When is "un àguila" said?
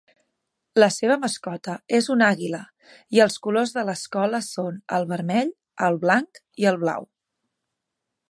2.15-2.61